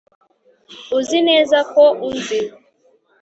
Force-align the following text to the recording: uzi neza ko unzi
uzi 0.97 1.19
neza 1.29 1.57
ko 1.73 1.83
unzi 2.07 2.39